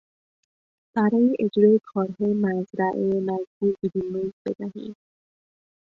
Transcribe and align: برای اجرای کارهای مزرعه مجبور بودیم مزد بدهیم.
برای 0.95 1.35
اجرای 1.39 1.79
کارهای 1.83 2.33
مزرعه 2.33 3.19
مجبور 3.19 3.75
بودیم 3.81 4.11
مزد 4.17 4.33
بدهیم. 4.45 4.95